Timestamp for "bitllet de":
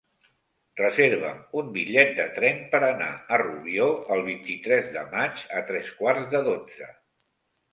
1.75-2.25